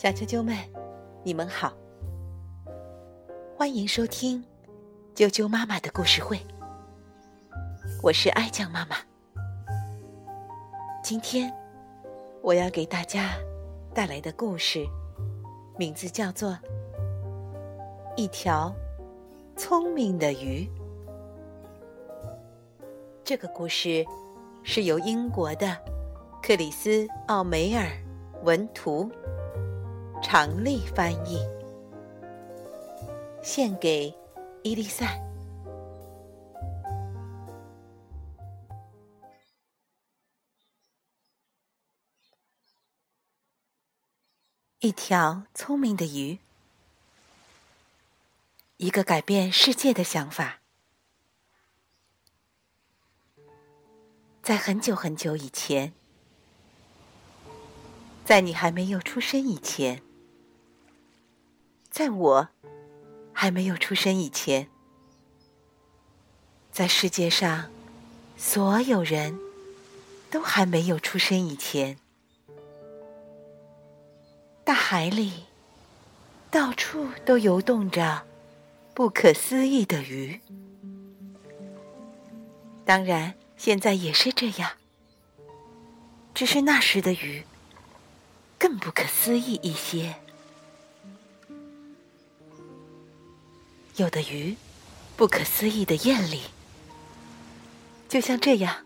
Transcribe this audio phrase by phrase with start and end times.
[0.00, 0.56] 小啾啾们，
[1.24, 1.72] 你们好，
[3.56, 4.44] 欢迎收听
[5.12, 6.38] 啾啾妈妈的故事会。
[8.00, 8.96] 我是爱酱妈妈，
[11.02, 11.52] 今天
[12.42, 13.34] 我要给大家
[13.92, 14.86] 带来的故事，
[15.76, 16.50] 名字叫做
[18.16, 18.72] 《一条
[19.56, 20.64] 聪明的鱼》。
[23.24, 24.06] 这个故事
[24.62, 25.76] 是由英国的
[26.42, 26.90] 克里斯·
[27.26, 27.90] 奥梅尔
[28.42, 29.10] 文图。
[30.20, 31.38] 常丽翻译，
[33.42, 34.12] 献给
[34.62, 35.06] 伊丽莎。
[44.80, 46.38] 一条聪明的鱼，
[48.78, 50.60] 一个改变世界的想法。
[54.42, 55.92] 在很久很久以前，
[58.28, 60.02] 在你还没有出生以前。
[61.88, 62.48] 在我
[63.32, 64.68] 还没有出生以前，
[66.70, 67.70] 在世界上
[68.36, 69.40] 所有人
[70.30, 71.96] 都还没有出生以前，
[74.62, 75.46] 大海里
[76.50, 78.26] 到处都游动着
[78.92, 80.38] 不可思议的鱼。
[82.84, 84.72] 当然，现在也是这样，
[86.34, 87.42] 只是那时的鱼
[88.58, 90.16] 更不可思议一些。
[93.96, 94.56] 有的鱼，
[95.16, 96.42] 不可思议的艳丽，
[98.08, 98.84] 就像这样；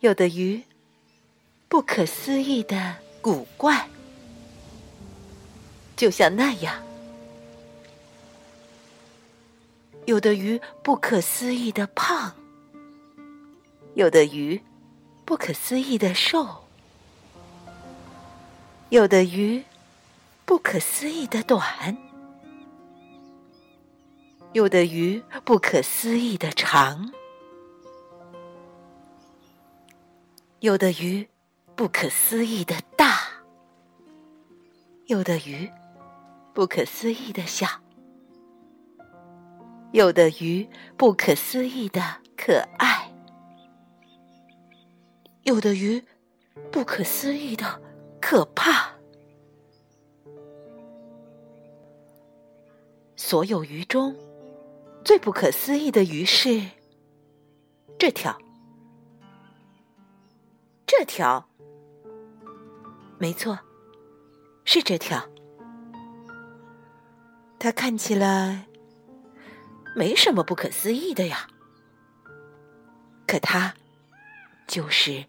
[0.00, 0.64] 有的鱼，
[1.68, 3.88] 不可思议的古怪，
[5.96, 6.82] 就像那样；
[10.06, 12.32] 有的鱼，不可思议的胖；
[13.94, 14.60] 有的鱼，
[15.24, 16.64] 不可思议的瘦；
[18.90, 19.64] 有的鱼。
[20.44, 21.96] 不可思议的短，
[24.52, 27.10] 有的鱼不可思议的长，
[30.58, 31.26] 有的鱼
[31.74, 33.18] 不可思议的大，
[35.06, 35.70] 有的鱼
[36.52, 37.66] 不可思议的小，
[39.92, 40.68] 有的鱼
[40.98, 43.01] 不可思议的可爱，
[45.52, 46.02] 有的鱼
[46.70, 47.82] 不可思议的
[48.22, 48.90] 可怕。
[53.16, 54.16] 所有鱼中，
[55.04, 56.70] 最不可思议的鱼是
[57.98, 58.38] 这条。
[60.86, 61.46] 这条，
[63.18, 63.58] 没错，
[64.64, 65.22] 是这条。
[67.58, 68.68] 它看起来
[69.94, 71.46] 没什么不可思议的呀，
[73.26, 73.74] 可它
[74.66, 75.26] 就是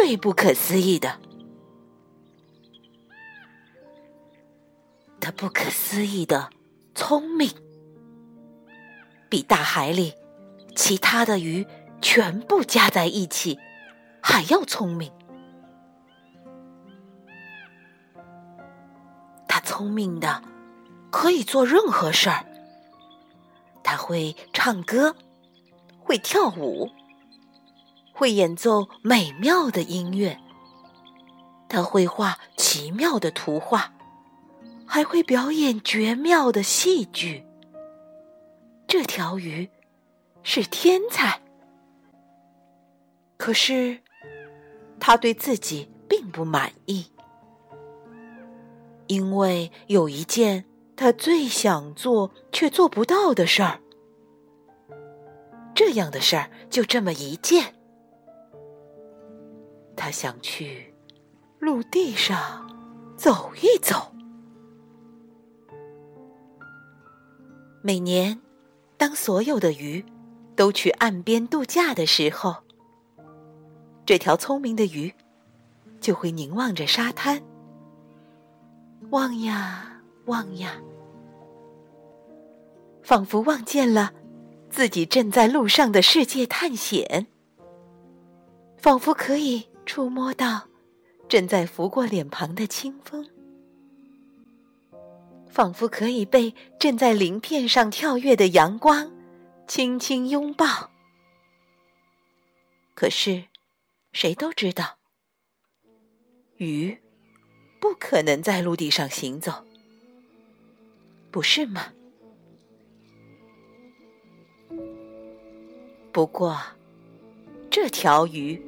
[0.00, 1.18] 最不可思议的。
[5.20, 6.50] 它不可思议的。
[6.94, 7.50] 聪明，
[9.28, 10.14] 比大海里
[10.76, 11.66] 其他的鱼
[12.00, 13.58] 全部加在一起
[14.22, 15.10] 还要聪明。
[19.48, 20.44] 他聪明的
[21.10, 22.46] 可以做任何事儿。
[23.82, 25.16] 他会唱歌，
[25.98, 26.88] 会跳舞，
[28.18, 30.36] 会演奏美妙的音乐。
[31.68, 33.94] 他会画奇妙的图画。
[34.90, 37.44] 还会表演绝妙的戏剧。
[38.86, 39.68] 这条鱼
[40.42, 41.42] 是天才，
[43.36, 44.00] 可是
[44.98, 47.12] 他对自己并不满意，
[49.08, 50.64] 因为有一件
[50.96, 53.80] 他最想做却做不到的事儿。
[55.74, 57.74] 这样的事儿就这么一件，
[59.98, 60.94] 他想去
[61.58, 62.70] 陆地上
[63.16, 64.12] 走一走。
[67.82, 68.40] 每年，
[68.96, 70.04] 当所有的鱼
[70.54, 72.62] 都去岸边度假的时候，
[74.06, 75.12] 这条聪明的鱼
[76.00, 77.42] 就会凝望着沙滩，
[79.10, 80.80] 望呀望呀，
[83.02, 84.12] 仿佛望见了
[84.70, 87.26] 自己正在路上的世界探险，
[88.76, 90.68] 仿佛可以触摸到
[91.28, 93.26] 正在拂过脸庞的清风。
[95.48, 99.10] 仿佛可以被正在鳞片上跳跃的阳光
[99.66, 100.90] 轻轻拥抱。
[102.94, 103.44] 可是，
[104.12, 104.98] 谁都知道，
[106.58, 106.98] 鱼
[107.80, 109.64] 不可能在陆地上行走，
[111.30, 111.94] 不是吗？
[116.12, 116.60] 不过，
[117.70, 118.60] 这条鱼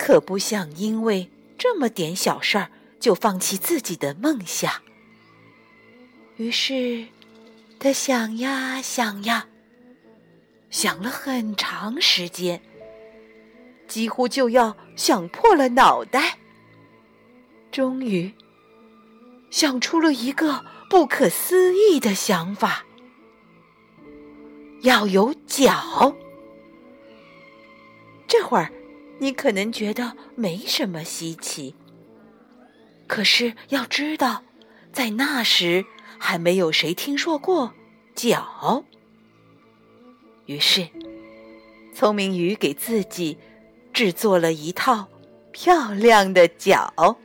[0.00, 4.80] 可不想因为这么点小事儿就放弃自己的梦想。
[6.38, 7.06] 于是，
[7.78, 9.46] 他想呀想呀，
[10.70, 12.62] 想了很长时间，
[13.86, 16.38] 几乎就要想破了脑袋。
[17.70, 18.32] 终于，
[19.50, 22.86] 想出了一个不可思议的想法：
[24.80, 26.16] 要有脚。
[28.26, 28.72] 这会儿，
[29.20, 31.74] 你可能觉得没什么稀奇。
[33.06, 34.42] 可是要知道，
[34.92, 35.84] 在那时
[36.18, 37.74] 还没有谁听说过
[38.14, 38.84] 脚。
[40.46, 40.88] 于是，
[41.94, 43.36] 聪明鱼给自己
[43.92, 45.08] 制作了一套
[45.52, 47.18] 漂亮的脚，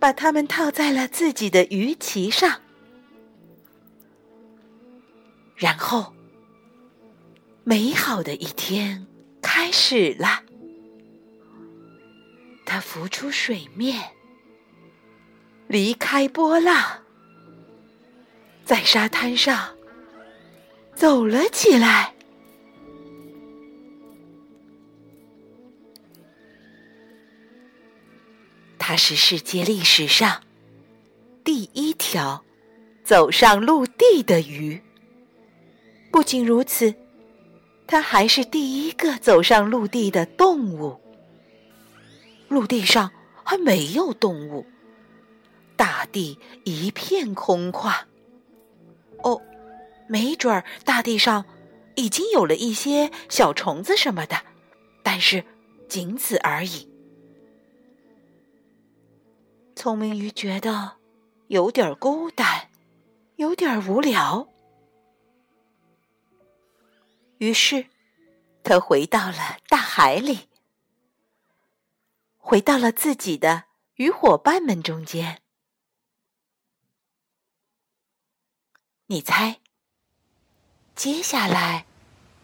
[0.00, 2.60] 把它们套在了自己的鱼鳍上，
[5.54, 6.12] 然后，
[7.62, 9.06] 美好的一天。
[9.46, 10.42] 开始了，
[12.74, 14.02] 它浮出水面，
[15.68, 17.04] 离开波浪，
[18.64, 19.76] 在沙滩上
[20.92, 22.12] 走了起来。
[28.76, 30.42] 它是世界历史上
[31.44, 32.44] 第一条
[33.04, 34.82] 走上陆地的鱼。
[36.10, 36.92] 不仅如此。
[37.86, 41.03] 它还是第一个走上陆地的动物。
[42.54, 43.10] 陆地上
[43.44, 44.64] 还没有动物，
[45.76, 48.04] 大地一片空旷。
[49.18, 49.42] 哦，
[50.08, 51.44] 没准儿大地上
[51.96, 54.36] 已经有了一些小虫子什么的，
[55.02, 55.44] 但是
[55.88, 56.88] 仅此而已。
[59.74, 60.92] 聪明鱼觉得
[61.48, 62.70] 有点孤单，
[63.36, 64.48] 有点无聊。
[67.38, 67.86] 于是，
[68.62, 70.48] 他回到了大海里，
[72.46, 73.64] 回到了自己的
[73.94, 75.40] 鱼伙伴们中间。
[79.06, 79.60] 你猜，
[80.94, 81.86] 接下来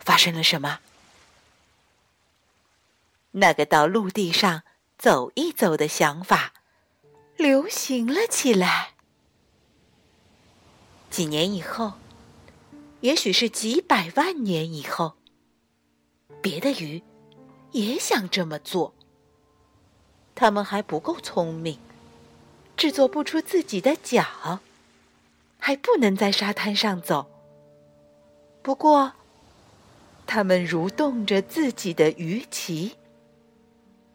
[0.00, 0.80] 发生了什么？
[3.30, 4.64] 那个到陆地上
[4.98, 6.54] 走一走的想法
[7.36, 8.94] 流行了起来。
[11.08, 11.92] 几年以后。
[13.00, 15.18] 也许是几百万年以后，
[16.40, 17.04] 别的鱼
[17.72, 18.94] 也想这么做。
[20.34, 21.78] 它们还不够聪明，
[22.76, 24.60] 制作不出自己的脚，
[25.58, 27.26] 还不能在沙滩上走。
[28.62, 29.12] 不过，
[30.26, 32.96] 它们蠕动着自己的鱼鳍，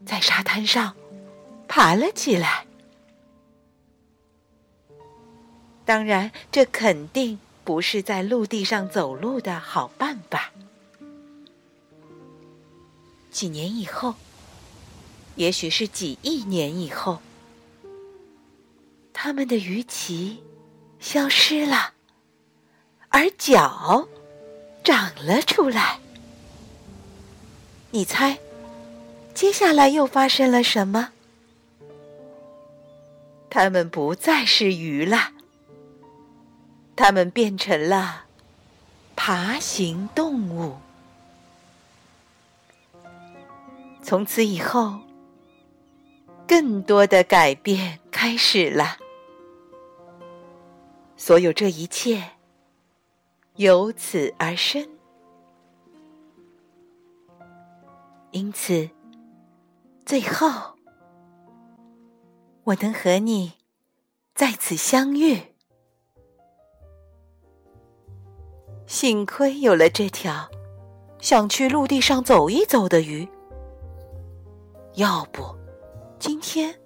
[0.06, 0.96] 在沙滩上
[1.68, 2.66] 爬了起来。
[5.86, 7.40] 当然，这肯定。
[7.62, 10.50] 不是在陆地上走路的好办法。
[13.30, 14.16] 几年以后，
[15.40, 17.20] 也许是几亿年以后，
[19.14, 20.44] 它们的鱼鳍
[21.00, 21.94] 消失了，
[23.08, 24.10] 而脚
[24.84, 26.02] 长了出来。
[27.92, 28.38] 你猜，
[29.34, 31.12] 接下来又发生了什么？
[33.50, 35.32] 它们不再是鱼了。
[36.98, 38.26] 它们变成了
[39.16, 40.76] 爬行动物。
[44.04, 45.00] 从此以后，
[46.50, 48.98] 更多的改变开始了。
[51.16, 52.24] 所有这一切
[53.58, 54.90] 由此而生。
[58.32, 58.90] 因此，
[60.08, 60.50] 最后
[62.64, 63.54] 我能和你
[64.34, 65.40] 再次相遇。
[68.88, 70.50] 幸亏有了这条
[71.20, 73.28] 想去陆地上走一走的鱼，
[74.96, 75.59] 要不
[76.20, 76.78] 今天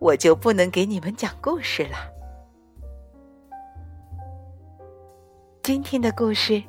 [0.00, 1.98] 我就不能给你们讲故事了。
[5.62, 6.62] 今天的故事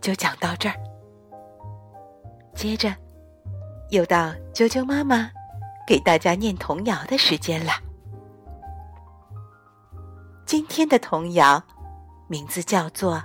[0.00, 0.74] 就讲到这儿，
[2.54, 2.94] 接着
[3.90, 5.30] 又到啾啾妈妈
[5.86, 7.72] 给大家念童谣的时间了。
[10.46, 11.62] 今天的童谣
[12.28, 13.22] 名字叫做。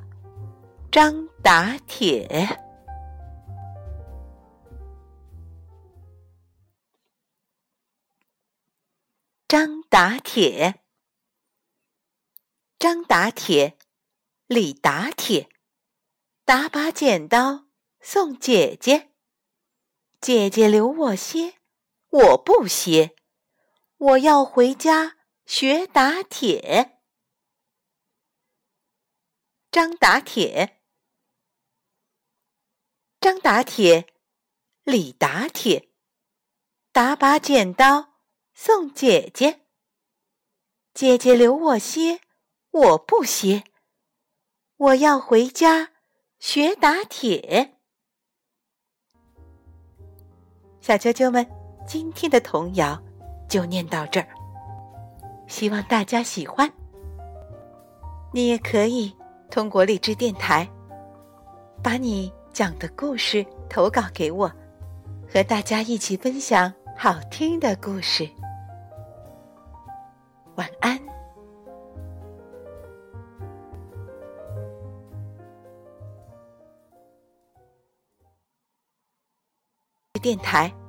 [0.91, 2.47] 张打铁，
[9.47, 10.81] 张打铁，
[12.79, 13.77] 张打铁，
[14.47, 15.51] 李打铁，
[16.43, 17.67] 打把剪刀
[17.99, 19.13] 送姐姐，
[20.19, 21.59] 姐姐留我歇，
[22.09, 23.15] 我不歇，
[23.97, 26.99] 我要回家学打铁。
[29.69, 30.81] 张打铁。
[33.21, 34.11] 张打铁，
[34.83, 35.91] 李打铁，
[36.91, 38.14] 打把剪刀
[38.57, 39.59] 送姐姐。
[40.93, 42.21] 姐姐留我歇，
[42.71, 43.65] 我不歇。
[44.77, 45.89] 我要回家
[46.39, 47.73] 学打铁。
[50.79, 51.45] 小啾啾们，
[51.85, 53.03] 今天的童谣
[53.49, 54.27] 就念到这儿，
[55.47, 56.71] 希望大家喜欢。
[58.33, 59.13] 你也可以
[59.51, 60.65] 通过荔枝电台，
[61.83, 64.49] 把你讲的故事投稿给我，
[65.29, 68.29] 和大家一起分享好听的故事。
[70.55, 70.99] 晚安。
[80.21, 80.84] 电台。